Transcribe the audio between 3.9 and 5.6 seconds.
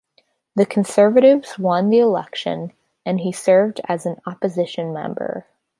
an opposition member.